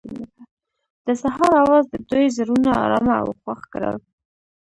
[1.05, 3.97] د سهار اواز د دوی زړونه ارامه او خوښ کړل.